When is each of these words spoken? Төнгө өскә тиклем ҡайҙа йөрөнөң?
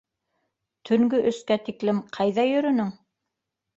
Төнгө 0.89 1.19
өскә 1.33 1.59
тиклем 1.67 2.01
ҡайҙа 2.17 2.47
йөрөнөң? 2.55 2.91